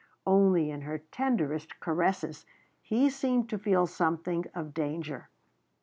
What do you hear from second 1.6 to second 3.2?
caresses he